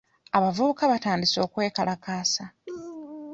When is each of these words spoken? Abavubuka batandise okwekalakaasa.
Abavubuka 0.37 0.83
batandise 0.91 1.37
okwekalakaasa. 1.45 2.45